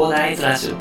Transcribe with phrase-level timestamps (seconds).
[0.00, 0.76] 広大ズラジオ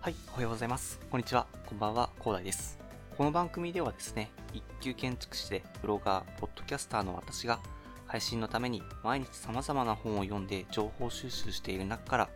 [0.00, 0.98] はい、おはようございます。
[1.08, 1.46] こんにちは。
[1.66, 2.76] こんばんは、広大です。
[3.16, 7.60] この番組ではですね、一級建築士でブロガー、ポッドキャスターの私が
[8.08, 12.28] 配信のために毎日様々な本を読んで情報収集している中から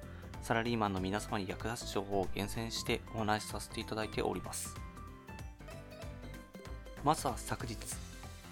[0.48, 4.75] サラリーマンの皆様に役立つ情報を厳選してお話しさせていただいております。
[7.05, 7.77] まずは昨日、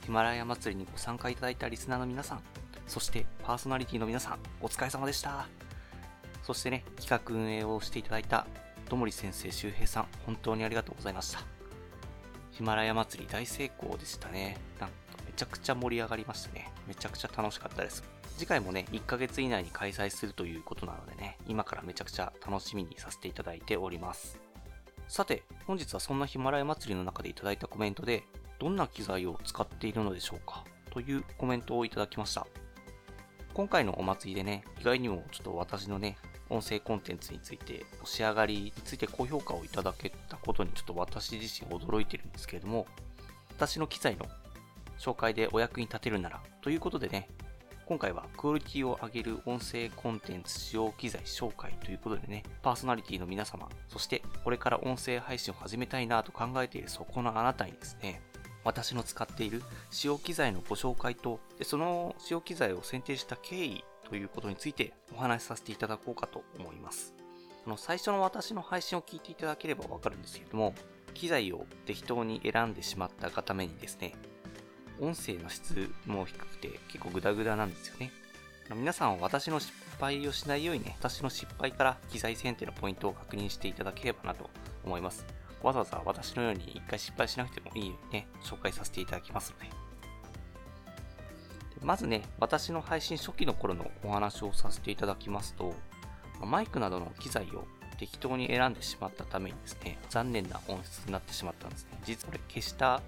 [0.04, 2.42] ヒマラヤ祭りにご参加いただいたリスナーの皆さん、
[2.86, 5.46] そしてパーソナリティの皆さん、お疲れ様でした。
[6.42, 8.46] そしてね、企画運営をしていただいた
[8.90, 11.40] ともり先生、周平さん、本当にありがとうございました。
[12.50, 14.58] ヒマラヤ祭り大成功でしたね。
[15.36, 16.72] めちゃくちゃ盛り上がりましたね。
[16.88, 18.02] めちゃくちゃ楽しかったです。
[18.38, 24.40] 次回もね、1ヶ月以内に開催するということなのでね、今からめちゃくちゃ楽しみにさせていただいております。
[25.08, 28.22] さて、本日はそんなヒマラヤ祭りの中でいただいたコメントで、
[28.58, 30.64] どんな機材を使っているのでしょうか？
[30.88, 32.46] というコメントをいただきました。
[33.52, 36.16] 今回のお祭りでね、意外にもちょっと私のね、
[36.48, 42.86] 音声コンテンツについて、仕上がりについて高評価をいただけたことにちょっと私自身驚いてるんですけれども、
[43.54, 44.26] 私の機材の
[44.98, 47.28] 紹介でお役に立てるならということでね、
[47.86, 58.20] 今回はクオリティを上げる音声コンテンツ使用機材紹介ということでね、パーソナリティの皆様、そしてこれから音声配信を始めたいなと考えているそこのあなたにですね、
[58.64, 67.14] 私の使っている使用機材のご紹介と、でその使用機材を選定した経緯ということについてお話しさせていただこうかと思います。
[67.64, 70.74] この最初の私の配信を聞いていただければわかるんですけれども、
[71.14, 74.14] 機材を適当に選んでしまったがためにですね、
[75.00, 78.12] 音声の質も低くて結構グダグダなんですよね。
[78.74, 84.50] 皆さんは私の失敗をしないようにね、私の失敗から機材選定のポイントを確認していただければなと
[84.84, 85.24] 思います。
[85.62, 89.76] わざわざ私のように一回失敗しなくてもいいようにね、紹介させていただきますので。
[91.82, 95.74] まずね、私の配信初期の頃のお話をさせていただきますと、
[96.40, 97.66] マイクなどの機材を
[97.98, 101.98] 適当に選んでしまったためにですね、残念な音質になってしまったんですね。
[102.04, 103.00] 実はこれ消した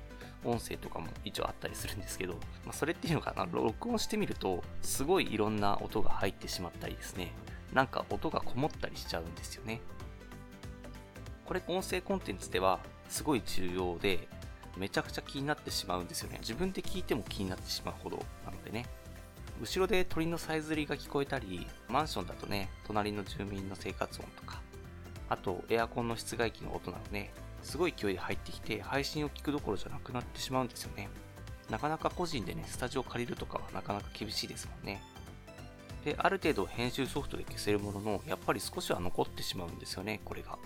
[0.44, 2.34] 音声とかも一応あったりするんですけど、
[2.64, 7.32] まあ、それっていうのかな、録音してみると、すごいいろんな音が入ってしまったりですね、
[7.72, 9.80] なんか音がこもったりしちゃうんですよね。
[11.44, 12.78] これ音声コンテンツでは
[13.08, 14.28] すごい重要で、
[14.76, 16.38] めちゃくちゃ気になってしまうんですよね。
[16.40, 18.86] 自分で聞いても気になってしまうほどなのでね。
[19.60, 24.60] 後ろで鳥のさえずりが聞こえたり、マンションだとね、隣の住民の生活音とか、
[25.28, 27.32] あとエアコンの室外機の音などね、
[27.62, 31.08] すごい勢いで入ってきて配信を聞くどころじゃなくなってしまうんですよね。
[31.70, 35.02] なかなか個人でね、スタジオ借りるとかはなかなか厳しいですもんね。
[36.04, 40.58] で、ある程度編集ソフトで消せるものの、やっぱり少しは残ってしまうんですよね、これが。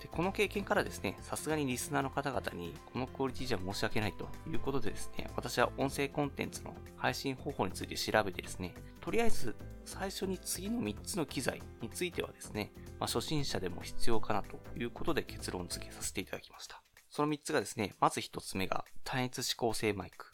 [0.00, 9.54] でこの経験からですね、さすがにリスナーの方々にこのクオリティじゃ申し訳ないということでですね、私は音声コンテンツの配信方法について調べてですね、とりあえず
[9.84, 16.82] 最初に次の3つの機材についてはですね、まあ、初心者でも必要かなということで結論付けさせていただきました。
[17.08, 20.26] その3つがですね、まず1つ目が単一指向性マイク。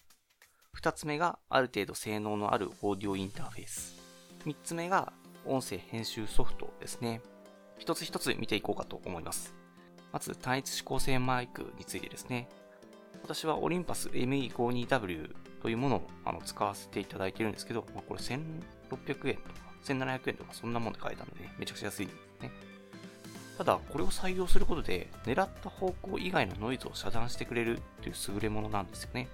[0.79, 3.95] 2つ目がある程度性能のあるオーディオインターフェース。
[4.45, 5.13] 3つ目が
[5.47, 7.23] 音声編集ソフトですね。
[7.79, 9.55] 一つ一つ見ていこうかと思います。
[10.13, 12.49] まず単一指向性マイクについてですね。
[13.23, 22.51] 私はオリンパス ME52W というものをあの使わせていただいているんですけど、まあ、これ1600円とか1700円とかそんなもんで買えたので、めちゃくちゃ安いんですね。
[23.59, 29.29] ただ、これを採用することで、狙った方向以外のノイズを遮断してくれるという優れものなんですよね。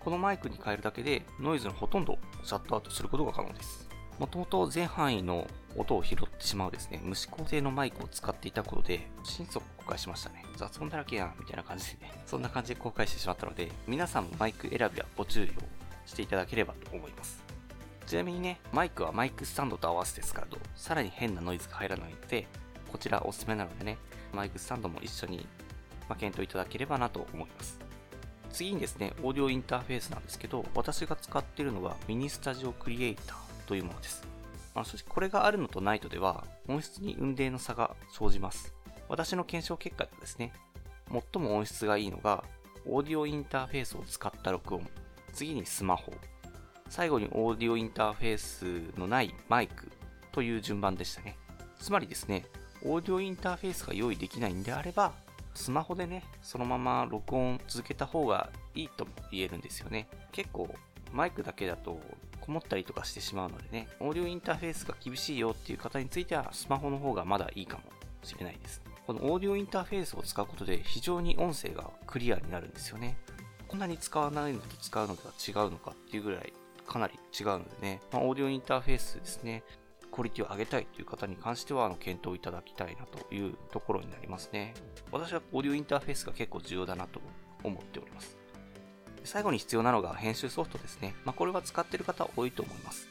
[0.00, 3.88] このマイクに変えるだけで、ノイズのほとんどをシャットアウトすることが可能です。
[4.18, 5.46] もともと全範囲の
[5.76, 10.44] 音を拾ってしまうですね、無指向性のマイクを使っていたことで、心底後悔しましたね。
[10.56, 15.50] 雑音だらけやん、みたいな感じでね、そんな感じで後悔してしまったので、皆さんもマイク選びはご注意を
[16.06, 17.49] していただければと思います。
[18.10, 22.48] ちなみにね、マイクはマイクスタンドと合わせて使うと、さらに変なノイズが入らないので、
[22.90, 23.98] こちらおすすめなのでね、
[24.34, 25.46] マイクスタンドも一緒に、
[26.08, 27.78] ま検討いただければなと思います。
[28.50, 33.36] 次にですね、オーディオインターフェースなんですけど、私が使っているのはミニスタジオクリエイター
[33.68, 34.26] というものです。
[34.74, 38.74] あの正直これがあるのとないとでは、音質に雲泥の差が生じます。
[39.08, 40.52] 私の検証結果でですね、
[41.12, 42.42] 最も音質がいいのが、
[42.86, 44.84] オーディオインターフェースを使った録音、
[45.32, 46.12] 次にスマホ、
[46.90, 49.90] 最後にオーディオインターフェースのないマイク
[50.32, 51.38] という順番でしたね。
[51.78, 52.44] つまりですね、
[52.84, 55.12] オーディオインターフェースが用意できないんであれば、
[55.54, 60.08] スマホでね、そのまま録音続けた方がいいとも言えるんですよね。
[60.32, 60.74] 結構、
[61.12, 62.00] マイクだけだと
[62.40, 67.84] こもったりとかしてしまうのでね、オーディオインターフェースが厳しいよっていう方については、スマホの方がまだいいかも
[68.24, 68.82] しれないです。
[69.06, 73.16] このオーディオインターフェースを使うことで非常に音声がクリアになるんですよね。
[73.66, 75.32] こんなに使わないのと使うのでは
[75.64, 76.52] 違うのかっていうぐらい
[76.90, 79.62] かなり違うのでね、まあ、オーディオインターフェースですね、
[80.10, 84.74] クオリティを上げたいという方に関しては、あの、検討いただきたいなというところになりますね。
[85.12, 87.20] 私はオーディオインターフェースが結構重要だなと
[87.62, 88.36] 思っております。
[89.22, 91.14] 最後に必要なのが編集ソフトですね。
[91.24, 93.08] まあ、これは使っている方多いと思います。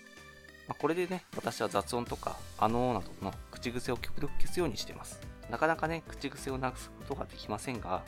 [0.67, 5.21] まあ、これでね、私は雑音とか、あのーなどの口癖を極力消すようにしています。
[5.49, 8.03] なかなかね、口癖をなくすことができませんが、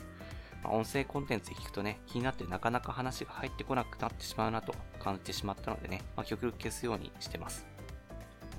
[0.62, 7.66] まあ、音声コンテンツで聞くとね、気になってなかなか話が入ってこなくなってしまうなと感じてしまったのでね、まあ、極力消すようにしてます。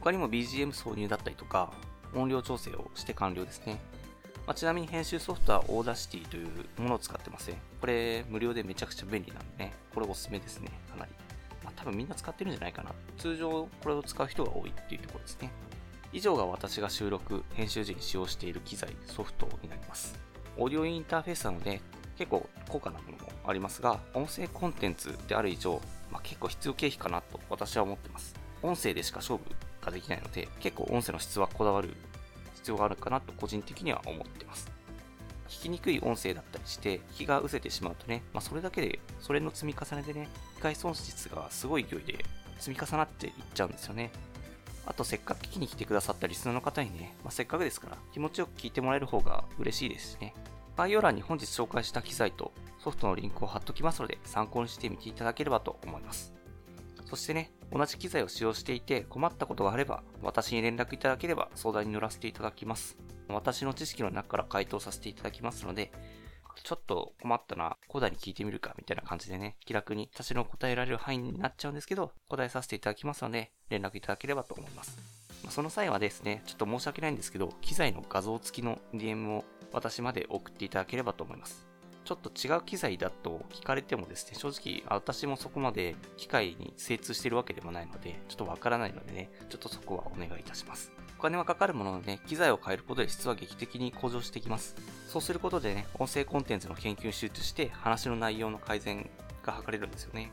[0.01, 1.71] 他にも BGM 挿入だったりとか、
[2.13, 3.79] 音量調整をして完了ですね。
[4.45, 6.47] まあ、ちなみに編集ソフトは Audacity という
[6.77, 7.61] ものを使ってますね。
[7.79, 11.11] これ無料でめちゃくちゃ便利なんでね、これおすすめですね、かなり。
[11.63, 12.91] まあ、多分みんな使ってるんじゃないかな。
[13.17, 15.49] 通常これを使う人が多いっていうところですね。
[16.11, 20.19] 以上が私が収録、編集時に使用している機材、ソフトになります。
[20.57, 21.81] オーディオインターフェースなので、
[22.17, 28.35] 結構高価なものもありますが、音声コンテンツである以上、まあ、結構必要経費かなと私は思ってます。
[28.61, 29.43] 音声でしか勝負
[29.81, 31.89] ができないので、結構音声の質はこだわる
[32.55, 34.71] 必要があるかなと個人的には思ってます。
[35.49, 42.25] 聞きにくい音声だったりして、気が失せてしまうとね、まあ、それだけで、それの積み重ねでね、機械損失がすごい勢いで
[42.59, 44.11] 積み重なっていっちゃうんですよね。
[44.85, 50.33] あと、せっかく聞きに来てくださったリスナーの方にね、まあ、せっかくですから気持ちよく聞いてもらえる方が嬉しいですしね。
[50.75, 56.33] 概要欄に本日紹介した機材とソフトのリンクを貼っときますので参考にしてみていただければと思います。
[57.05, 62.97] そしてね、同じ機材を使用していて困ったことがあれば私に連絡いただければ相談に乗らせていただきます。
[63.29, 65.91] 私の知識の中から回答させていただきますので、
[66.63, 74.97] ちょっと困ったな、コダに聞いてみるか、みたいな感じでね、気楽に私の答えられる範囲になっちゃうんですけど、答えさせていただきますので、連絡いただければと思います。
[75.49, 79.43] その際はですね、ちょっと申し訳ないんですけど、機材の画像付きの DM を
[79.73, 81.67] 私まで送っていただければと思います。
[82.05, 90.91] ちょっと違う機材だと聞かれてもですね、正直私もそこまで機械に精通してるわけでもないので、ちょっとわからないのでね、ちょっとそこはお願いいたします。
[91.17, 94.75] お金はかかるもののね、機材を変えることで質は劇的に向上してきます。
[95.07, 99.09] そうすることでね、音声コンテンツの研究に集中して話の内容の改善
[99.41, 100.31] が図れるんですよね。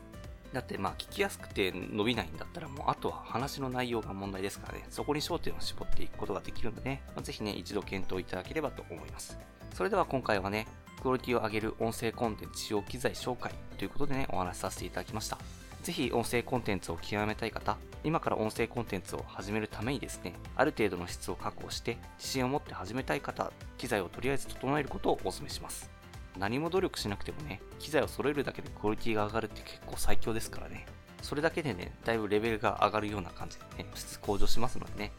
[0.53, 9.37] だってまあ聞きやすくて伸びないんだったらもうあとは話の内容が問題ですからね、そこに焦点を絞っていくことができるのでね、まあ、ぜひね、一度検討いただければと思います。
[9.73, 10.67] それでは今回はね、
[11.01, 15.37] クオリティを上げる音声コンテンツ使用機材紹介ということでね、お話しさせていただきました。
[15.81, 25.89] ぜひ音声コンテンツを極めたい方、今から音声コンテンツを始めるためにですね、ある程度の質を確保して自信を持って始めたい方、機材をとりあえず整えることをお勧めします。
[26.37, 30.85] 何も努力しなくてもね、機材を揃えるだけでクオリティが上がるって結構最強ですからね。
[31.21, 35.11] それだけでね、だいぶレベルが上がるような感じでね、質向上しますのでね、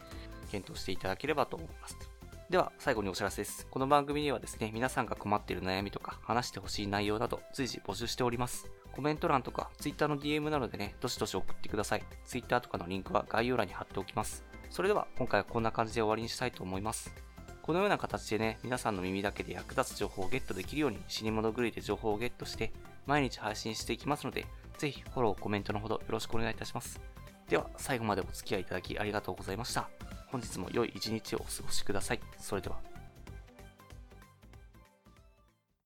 [0.51, 1.97] 検討していただければと思います。
[2.49, 3.65] では、最後にお知らせです。
[3.71, 8.69] この番組ではですね、皆さんが困っている悩みとか、話してほしい内容など、随時募集しております。
[8.91, 12.03] コメント欄とか、Twitter の DM などでね、どしどし送ってください。
[12.25, 14.43] Twitter とかのリンクは概要欄に貼っておきます。
[14.69, 17.32] それでは、今回はこんな感じで終わりにしたいと思います。
[17.63, 22.73] このような形でね、皆さんの耳だけで役立つ情報をゲットできるように死に物狂いで情報をゲットして、
[23.05, 24.45] 毎日配信していきますので、
[24.77, 26.99] ぜひフォロー、コメントのほどよろしくお願いいたします。
[27.47, 29.89] では、最後までお付き合いいただきありがとうございました。
[30.27, 32.19] 本日も良い一日をお過ごしください。
[32.37, 32.92] それでは。